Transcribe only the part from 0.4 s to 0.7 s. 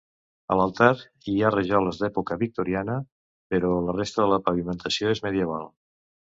A